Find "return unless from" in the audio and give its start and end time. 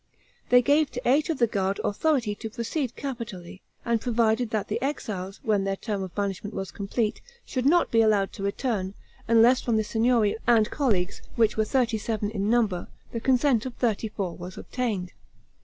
8.41-9.77